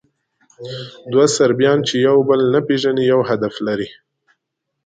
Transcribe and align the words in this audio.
دوه 1.11 1.25
صربیان، 1.37 1.79
چې 1.87 1.95
یو 2.07 2.17
بل 2.29 2.39
نه 2.53 2.59
پېژني، 2.67 3.03
یو 3.13 3.21
هدف 3.29 3.53
لري. 3.67 3.89